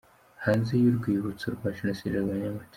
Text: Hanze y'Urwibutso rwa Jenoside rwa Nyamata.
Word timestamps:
Hanze 0.43 0.73
y'Urwibutso 0.81 1.45
rwa 1.55 1.69
Jenoside 1.77 2.15
rwa 2.23 2.35
Nyamata. 2.41 2.69